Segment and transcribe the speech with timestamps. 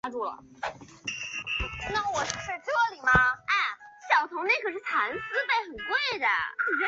[0.01, 0.01] 惯性静电约束利用电场来牵引带电粒
[6.17, 6.25] 子。